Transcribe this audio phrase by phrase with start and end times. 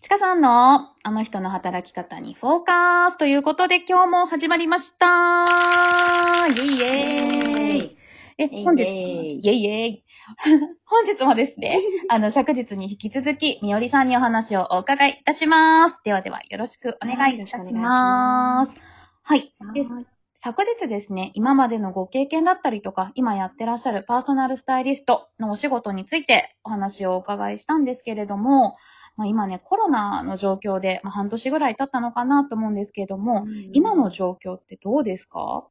[0.00, 5.06] ちかさんのあの人の働き方にフォーカスということで今日も始まりました
[6.48, 7.98] イェイイェイ
[8.38, 10.04] え、イェイ本日、イェイイェイ
[10.84, 11.80] 本日もですね、
[12.10, 16.00] あの、昨日に引き続き、みおりさんにお話をお伺いいたします。
[16.04, 18.80] ではでは、よろしくお願いいたします。
[19.22, 19.54] はい。
[19.72, 20.06] ではい
[20.38, 28.76] 昨日ですね、今までのご経験だったりとか、今やってらっしゃるパーソナルスタイリストのお仕事についてお話をお伺いしたんですけれども、
[29.16, 35.66] まあ、今ね、コロナの状況で、まあ、半年ぐらい経ったのかなと思うんですけれども、今の状況ってどうですか？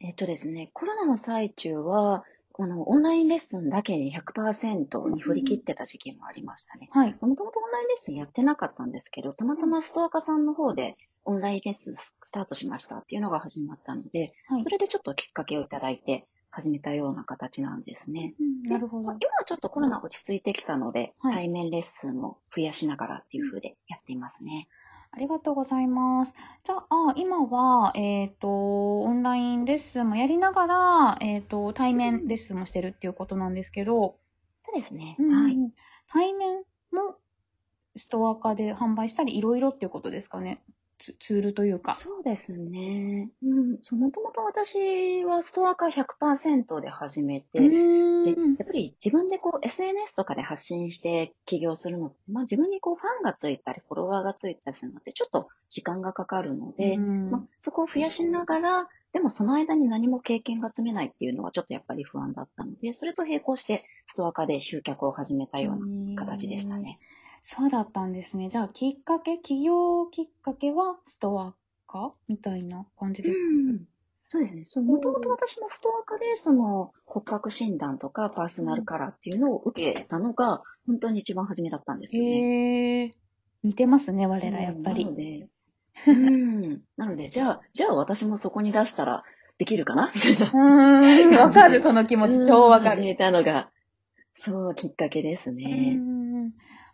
[0.00, 2.24] えっとですね、コロナの最中は、
[2.58, 6.88] あの、オンラインレッスンだけに100%に振り切ってた時期もありましたね。
[6.90, 7.16] はい。
[7.20, 14.68] もともとオンラインレッスンやってなかったんですけど、たまたまストアカさんの方でオンラインレッスンスタートしましたっていうのが始まったので、はいそ。
[14.68, 18.34] れでちょっときっかけをいただいて始めたような形なんですね。
[18.38, 19.16] うんなるほどまあ。
[19.18, 24.68] 今はちょっとコロナ落ち着いてきたので、はい対面レッスンも増やしながらっていう風でやっていますね。
[25.14, 26.34] ありがとうございます。
[26.64, 34.16] じゃあ、今は、えっ、と、オンラインレッスンもやりながら、えっ、と、対面レッスンもしてるっていうことなんですけど、
[34.60, 35.16] そうですね。
[35.18, 35.56] うんはい。
[36.08, 37.16] 対面も
[37.96, 40.62] ストア化で販売したり、いろいろっていうことですかね。
[41.02, 41.96] ツツールというか。
[41.96, 43.30] そうですね。
[43.42, 43.78] うん。
[43.80, 47.70] そう、もともと私はストア化100%で始めて、う
[48.24, 66.98] でやっぱり自分でこう SNS とかで発信して起業するのって、まあ自分にこうファンがついたり、フォロワーがついたりするのってちょっと時間がかかるので、うんまあ、そこを増やしながら、でもその間に何も経験が積めないっていうのはちょっとやっぱり不安だったので、それと並行してストア化で集客を始めたような形でしたね。
[67.42, 68.48] そうだったんですね。
[68.48, 71.54] じゃあ、きっかけ、起業きっかけはストア
[71.86, 73.80] 化みたいな感じですか、うん
[74.28, 74.82] そうですね。
[74.82, 82.30] もともと私もストア化で、その骨格診断とかパーソナルカラーっていうのを受けたのが、本当に一番初めだったんですよね。
[82.30, 83.14] へえ。
[83.62, 85.04] 似てますね、我ら、やっぱり。
[85.04, 85.48] なので、
[86.06, 86.80] うん。
[86.96, 89.22] なので、じゃあ、じゃあ私もそこに出したら
[89.58, 90.10] できるかな？
[90.14, 90.46] みたいな。
[90.46, 93.02] うーん、わかる、その気持ち、超わかる。
[93.02, 93.70] 始めたのが、
[94.34, 95.96] そう、きっかけですうね。
[95.96, 96.21] ん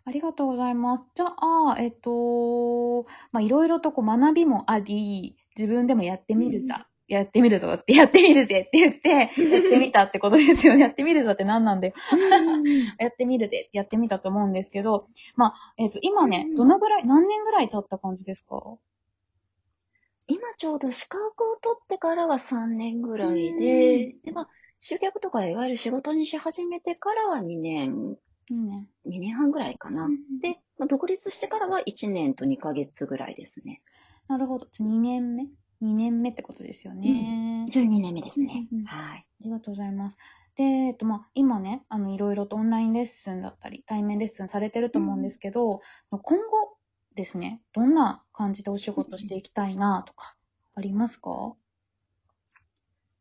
[0.09, 1.03] ありがとうございます。
[1.13, 10.73] じゃあ、えっと、まあ、いろいろとこう学びもあり、自分でもやってみるさ、やってみるぞって、やってみるぜって言って、やってみたってことですよ。
[10.73, 10.79] ね。
[10.79, 11.93] やってみるぞって何なんで、
[12.97, 15.05] やってみるぜってやってみたと思うんですけど、
[15.35, 16.55] まあ、えっと、今ねう、ん。
[16.55, 18.79] どのぐらい、何年ぐらい経った感じですか？
[20.27, 24.49] 今ちょうど資格を取ってからは3年ぐらいで、で、まあ、
[24.79, 28.17] 集客とかいわゆる仕事にし始めてからは2年、
[28.49, 28.87] いいね。
[29.05, 30.07] 2年半ぐらいかな。
[30.41, 33.81] で、で、まあ、独立してからは1年と2ヶ月ぐらいですね。
[34.27, 34.67] なるほど。
[34.79, 35.43] 2年目
[35.81, 37.65] ?2 年目ってことですよね。
[37.69, 38.85] 12年目ですねうんうん。
[38.85, 39.27] はい。
[39.41, 40.17] ありがとうございます。
[40.55, 45.81] で、えっと、まあ、今ね、あの、いろいろとオンラインレッスンだったり、対面レッスンされてると思うんですけど、
[46.11, 46.77] 今後
[47.15, 50.35] ですね、どんな感じでお仕事していきたいなとか、
[50.75, 51.55] ありますか？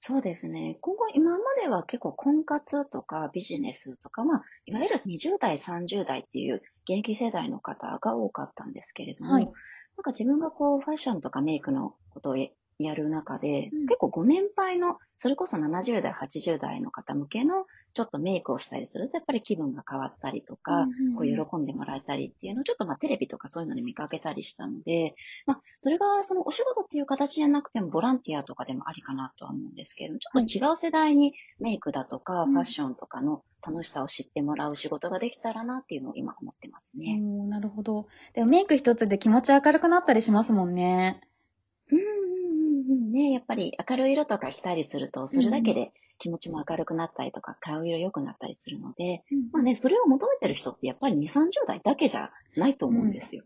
[0.00, 0.78] そうですね。
[0.80, 9.48] 今後、今までは結構婚活とかビジネスとか、まあ、いわゆる20代、30代っていう現役世代の方が多かったんですけれども、はい
[9.98, 12.36] なんか自分がこう、ファッションとかメイクのことを
[12.78, 20.84] ややる中で、うん結構ご年配の、それこそ70代、80代の方向けの、ちょっとメイクをしたりすると、やっぱり気分が変わったりとか、
[21.16, 25.14] こう喜んでもらえたりっていうのをちょっとまあテレビとかそういうので見かけたりしたので、
[25.46, 37.18] まあそれがそのお仕事っていう形じゃなくてもボランティアとかでもありかなとは思うんですけれども、ちょっと違う世代にメイクだとかうんファッションとかの楽しさを知ってもらう仕事ができたらなっていうのを今思ってますね。
[37.20, 38.06] おーなるほど。
[38.34, 41.20] でもメイク一つで気持ち明るくなったりしますもんね。
[43.08, 53.44] うんうんうんうんね、やっぱり明るい色とか着たりすると、それだけで気持ちも明るくなったりとか、顔色良くなったりするので、まあね、それを求めてる人ってやっぱり2、30代だけじゃないと思うんですよ。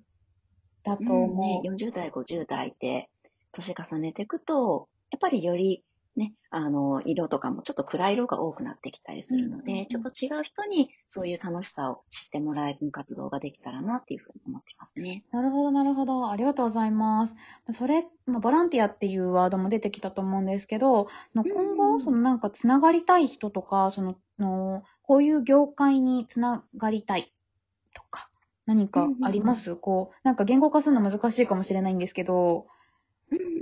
[0.84, 1.46] だとうん思う。
[1.46, 3.10] ね、40代、50代って
[3.52, 5.84] 年重ねていくと、やっぱりより
[6.14, 15.24] ね、あの、色とかもちょっと暗い色が多くなってきたりするので、うんうんうんちょっと違う人にそういう楽しさを知ってもらえる活動ができたらなっていうふうに思ってますね。
[15.32, 16.30] なるほど、なるほど。
[16.30, 17.34] ありがとうございます。
[17.70, 27.32] それ、まあ、ボランティアっていうワードも出てきたと思うんですけど、の今後、うんそのなんかつながりたい人とか、その、のこういう業界につながりたい
[27.94, 28.28] とか、
[28.66, 32.66] 何かあります、こう、なんか言語化するの難しいかもしれないんですけど、
[33.30, 33.61] うんうんうんうん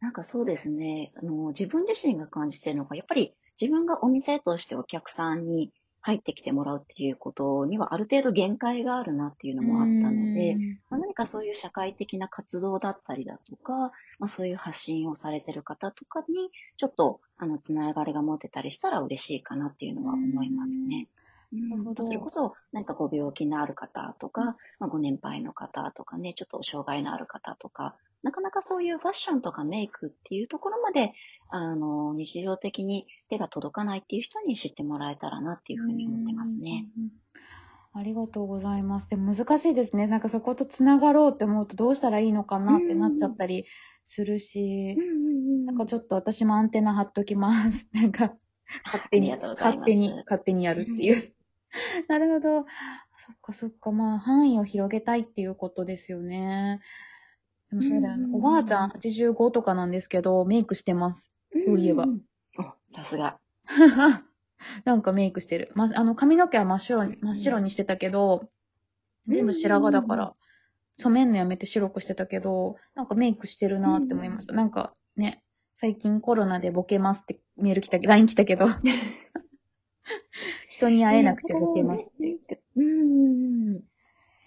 [0.00, 1.12] なんかそうですね。
[1.16, 5.72] あの、自分自身が感じてるのが、やっぱり自分がお店としてお客さんに
[6.06, 13.90] 入ってきてもらうっていうことにはある程度限界があるなっていうのもあったので、うんまあ、何かそういう社会的な活動だったりだとか、
[14.20, 16.26] まあ、そういう発信をされてる方とかに、
[16.76, 21.08] ちょっと、あの、つながりが持てたりしたら嬉しいかなっていうのは思いますね。
[21.52, 27.96] うん、それこそ、何かご病気のある方とか、まあ、ご年配の方とかね、ちょっと障害のある方とか、
[28.26, 31.12] なかなかそういうファッションとかメイクっていうところまで、
[31.48, 36.88] あの、日常的に手が届かないっていう人に知ってもらえたらなっていうふうに思ってますね。
[37.94, 39.08] ありがとうございます。
[39.08, 40.08] でも難しいですね。
[40.08, 43.66] なんかそことつながろうって思うとどうしたらいいのかなってなっちゃったり
[44.06, 44.96] するし、
[45.66, 47.88] なんかちょっと私もアンテナ張っときます。
[47.92, 48.34] なんか、
[48.84, 51.32] 勝手に、勝手に、勝手にやるっていう。
[52.08, 52.66] なるほど。
[53.18, 53.92] そっかそっか。
[53.92, 56.80] まあ、範囲を広げたいっていうことですよね。
[57.70, 58.28] でもそれだよね。
[58.32, 61.30] おばあちゃん85とかなんですけど、メイクしてます。
[61.52, 62.06] そういえば。
[62.58, 63.38] お、さすが。
[64.84, 65.70] なんかメイクしてる。
[65.74, 68.48] ま、あの、髪の毛は真っ白に、真っ白にしてたけど、
[69.26, 70.34] 全部白髪だから、
[70.98, 74.54] 染めんのやめて白くしてたけど、なんかメイクしてるなって思いました。
[74.54, 75.42] なんかね、
[75.74, 78.66] 最近コロナでボケますってメール来た、LINE 来たけど、
[80.70, 82.62] 人に会えなくてボケますって。
[82.76, 83.82] うん。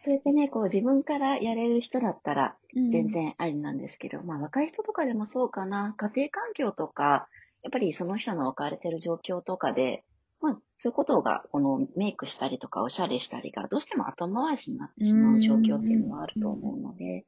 [0.02, 7.28] そうやってね、こう自分からやれる人だったら全然ありなんですけど、うん、まあ若い人とかでもそうかな、家庭環境とか、
[7.64, 10.04] やっぱりその人の置かれてる状況とかで、
[10.42, 17.26] まあそういうことが、このメイクしたりとかおしゃれしたりがどうしても後回しになってしまう状況っていうのはあると思うので、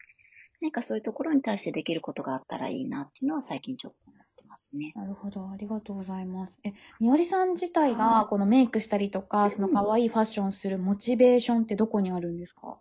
[0.61, 4.11] 何かそういうところに対してできることがあったらいいなっていうのは最近ちょっと
[4.51, 4.91] ますね。
[4.95, 5.49] なるほど。
[5.49, 6.59] ありがとうございます。
[6.63, 12.77] え、みおりさん自体が、このメイクしたりとか、その可愛いファッションするモチベーションってどこにあるんですか？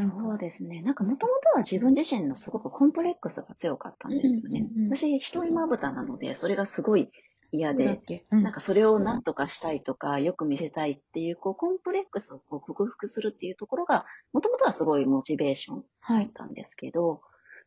[0.00, 0.82] そうですね。
[0.82, 4.60] なんかもともとは自分自身のすごくコンプレックスが強かったんですよね。
[4.60, 7.10] うんうんうん、私、一人まぶたなので、それがすごい
[7.52, 8.00] 嫌で、
[8.30, 17.22] うん、なんかそれを何とかしたいとか、よく見せたいっていう、こう、コンプレックスをこう克服するっていうところが、もともとはすごいモチベーションだったんですけど、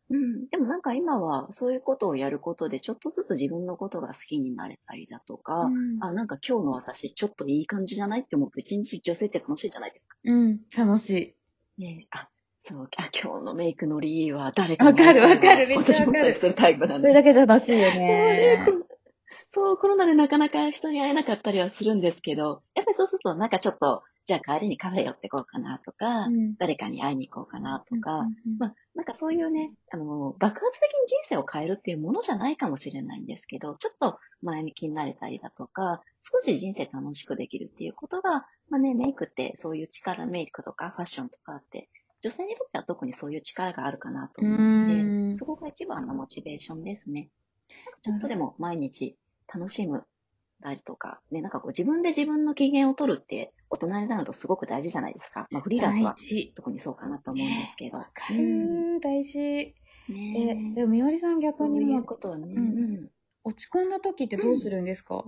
[0.09, 0.47] うん。
[0.49, 10.17] でもなんか今はそういうことをやることでちょっとずつ自分のことが好きになれたりだとか、うん、あ、なんか今日の私ちょっといい感じじゃないって思うと一日女性って楽しいじゃないですか。
[10.25, 11.35] うん、楽しい。
[11.77, 12.29] ねあ、
[12.59, 16.35] そう、あ、今日のメイクの理由は誰かわかるわかる、めっちゃわかる。
[16.35, 17.09] するタイプなんで。
[17.09, 18.65] それだけで楽しいよね。
[18.65, 18.83] そうね。
[19.51, 41.89] そう、コロナでなかなか人に会えなかったりはするんですけど、やっぱりそうするとなんかちょっとじゃあ帰りにカフェ寄ってこうかなとか、うん、誰かに会いに行こうかなとか、うんうんうん、まあ、なんかそういうね、あの、爆発的に人生を変えるっていうものじゃないかもしれないんですけど、ちょっと前向きになれたりだとか、少し人生楽しくできるっていうことが、まあね、メイクってそういう力、メイクとかファッションとかって、
[42.21, 47.29] 女性にとっては特にそういう力があるかなと思うので、そこが一番のモチベーションですね。
[48.01, 49.17] ちょっとでも毎日
[49.53, 50.05] 楽しむ
[50.63, 55.45] たりとか、ね、なんかこう自分で自分の機嫌を取るって大人になるとすごく大事じゃないですか。
[55.51, 56.15] まあフリーランスは
[56.55, 57.97] 特にそうかなと思うんですけど。
[57.97, 58.41] わ、ね、かる、う
[58.97, 59.39] ん、大事。
[60.09, 61.99] ねえ、でもみおりさん逆にも。
[61.99, 63.09] うことはね、うん、
[63.43, 65.23] 落ち込んだ時ってどうするんですか、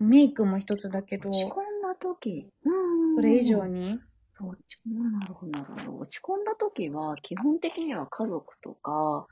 [0.00, 1.28] うん、メイクも一つだけど。
[1.28, 2.50] 落ち込んだ時？
[2.64, 3.16] うん。
[3.16, 3.98] それ以上に？
[4.40, 5.98] 落ち込んだ、なるほど、なるほど。
[5.98, 9.26] 落ち込んだ時は、基本的には家族とか、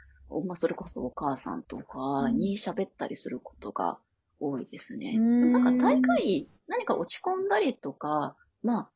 [0.46, 3.98] まあ、それこそお母さんとかに喋ったりすることが
[4.40, 5.18] 多いですね。
[5.18, 8.90] なんか大概何か落ち込んだりとか、まあ、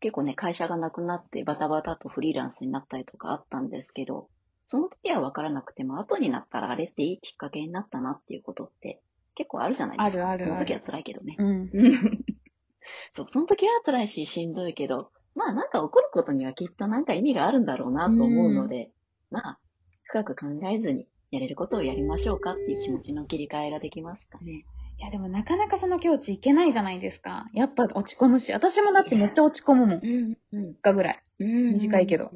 [0.00, 4.28] 結構ね、会社がなくなってバタバタとフリーランスになったりとかあったんですけど、
[4.66, 9.00] その時は分からなくても、後になったらあれっていいきっかけになったなっていうことって
[9.34, 10.22] 結構あるじゃないですか。
[10.22, 11.36] あるあるその時は辛いけどね。
[11.38, 11.70] うん。
[13.12, 18.90] そう、その時は辛いししんどいけど、まあなんか起こることにはきっとなんか意味があるんだろうなと思うので、
[19.30, 19.58] まあ、
[20.02, 24.64] 深く考えずにやれることをやりましょうかっていう気持ちの切り替えができますかね。
[24.98, 27.46] いや、でもなかなかその境地いけないじゃないですか。
[27.52, 30.00] やっぱ落ち込むし、私もだってめっちゃ落ち込むもん。
[30.00, 30.36] 3
[30.82, 31.22] 日ぐらい。
[31.38, 32.32] 短いけど。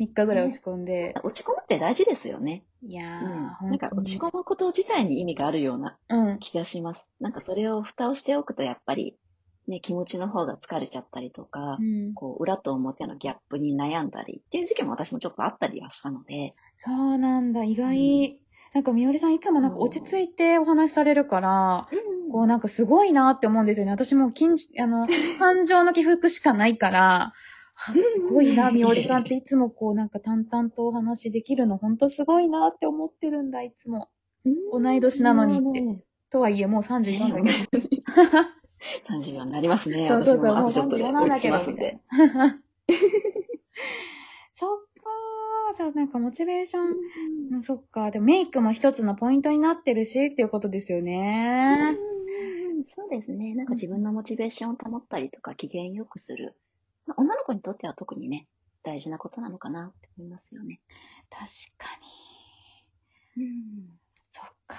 [0.00, 2.64] 3日ぐらい落ち込んで、落ち込むって大事ですよね。
[2.82, 5.96] いやー、うん、なんか落ち込むこと自体に意味があるような
[6.40, 7.06] 気がします。
[7.20, 9.16] うん、なんかそれを蓋をしておくとやっぱり、
[9.68, 16.54] ね、気持ちの方が疲れちゃったりとか、うん、こう、裏と表のギャップに悩んだりっていう時期も私もちょっとあったりはしたので。
[16.78, 18.40] そうなんだ、意外。
[18.74, 21.88] なんかみおりさんいつもなんか落ち着いてお話しされるから、
[22.32, 23.92] こうなんかすごいなって思うんですよね。
[23.92, 25.06] 私も近あの、
[25.38, 27.32] 感情の起伏しかないから、
[27.76, 34.08] すごいな、みおりさんっていつもこうなんか淡々とお話できるの、ほんとすごいなって思ってるんだ、いつも。
[34.72, 36.04] 同い年なのにって。
[36.30, 37.86] とはいえ、もう34だけど。
[39.08, 40.08] 34になりますね。
[40.08, 40.44] そうそうそう。
[40.46, 41.98] 私もあとちょっとで追いつきますんで。
[44.54, 44.78] そっ
[45.74, 46.94] じゃあなんかモチベーション、
[47.52, 48.10] うん、そっか。
[48.10, 51.96] でもメイクも一つのポイントになってるしっていうことですよね。
[52.76, 53.54] うん、そうですね。
[53.54, 56.54] なんか自分のモチベーションを保ったりとか、機嫌よくする。
[57.06, 58.46] まあ、女の子にとっては特にね、
[58.82, 60.80] 大事なことなのかなって思いますよね。
[61.30, 61.46] 確
[61.78, 61.88] か
[63.36, 63.44] に。
[63.44, 64.01] うん。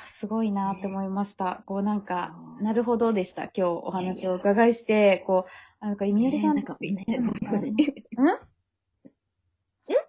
[0.10, 1.64] すごいなって思いました。
[1.66, 3.44] こうなんか、なるほどでした。
[3.44, 7.76] 今日お話をお伺いして、こう、あなんか、みよりさん、ねなんかね、本当に。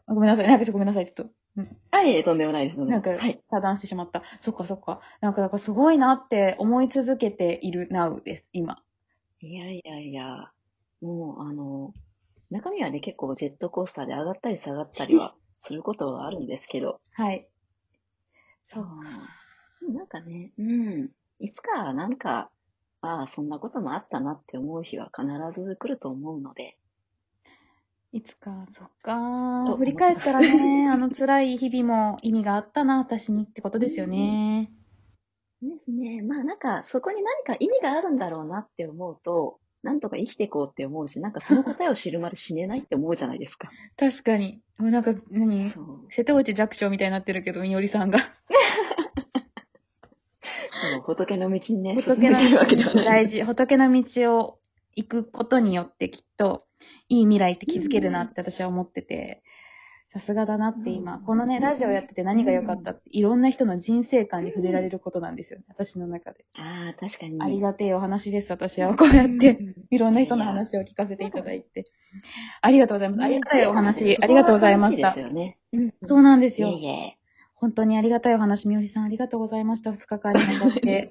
[0.06, 0.46] ごめんなさい。
[0.46, 1.06] なんかごめんなさい。
[1.06, 1.30] ちょっと。
[1.92, 2.80] はい、とんでもないです。
[2.80, 4.22] なんかはい。、遮断してしまった。
[4.40, 5.00] そっかそっか。
[5.20, 8.82] なんか、なんかすごいなって思い続けている Now です、今。
[9.40, 10.50] いやいやいや、
[11.00, 11.94] もう、あの、
[12.50, 17.48] 中身はね、結構ジェットコースターで上がったり下がったりはすることはあるんですけど、はい。
[18.66, 18.86] そう。
[19.92, 21.10] なんかね、うん。
[21.38, 22.50] いつか、なんか、
[23.00, 25.26] ああ、そんなこともあったなって思う日は必
[25.60, 26.76] ず来ると思うので、
[28.12, 34.70] いつか、そっかと振り返ったらね、あの辛い日々も意味があったな、私にってことですよね。
[35.60, 36.22] ですね。
[36.22, 43.70] まあなんか、そこに何か意味があるんだろうなって思うと、なんとか生きていこうって思うし、なんかその答えを知るまで死ねないって思うじゃないですか。
[43.98, 44.62] 確かに。
[44.78, 45.68] もうなんか、何？
[45.70, 46.06] そう。
[46.10, 48.20] 瀬戸内寂聴みたいになってるけど、みよりさんが。
[51.04, 53.04] 仏の道にね、進仏のめてるわけではない。
[53.04, 53.42] 道大事。
[53.44, 54.58] 仏の道を
[54.96, 56.64] 行くことによってきっと、
[57.08, 59.42] いい未来って気づけるなって私は思ってて、
[60.12, 65.64] さすがだなって今、うんこのね、ラジオやってて何が良かったって、いろんな人の人生観に触れられることなんですよね。
[65.68, 66.44] 私の中で。
[66.56, 67.42] ああ、確かに。
[67.42, 68.94] ありがてえお話です、私は。
[68.94, 71.84] こうやって、うんいろんな人の話を聞かせていただいて。
[72.62, 73.22] ありがとうございます。
[73.24, 75.34] ありがたいおね話、ありがとうございましたそこは楽しいです。
[75.34, 75.58] よね。
[75.72, 76.68] うんそうなんですよ。
[76.68, 77.18] いえいえ。
[77.64, 79.90] 本当にありがたいお話、みおりさんありがとうございました。
[79.90, 81.10] 2日間にわたって。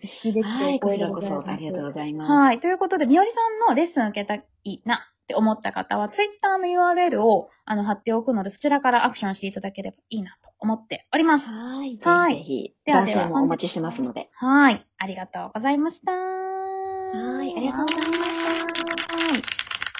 [0.00, 1.42] お聞きできはい、こちらこそ。
[1.44, 2.30] ありがとうございます。
[2.30, 2.60] はい。
[2.60, 11.48] ということで、みおりさんのレッスン受けたいなって思った方は、ツイッターの URL をあの貼っておくので、そちらからアクションしていただければいいなと思っております。
[11.48, 12.74] はい、ぜはいひぜひ。
[12.84, 14.30] ではではもお待ちしてますので。
[14.34, 14.86] はい。
[14.98, 16.12] ありがとうございました。
[16.12, 19.06] ははいありがとうございまし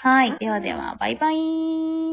[0.03, 0.29] たはい。
[0.31, 0.39] はい。
[0.39, 2.12] ではでは、バイバイ。